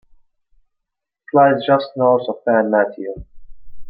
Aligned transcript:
It 1.31 1.37
lies 1.37 1.63
just 1.63 1.91
north 1.95 2.27
of 2.27 2.37
San 2.43 2.71
Mateo. 2.71 3.23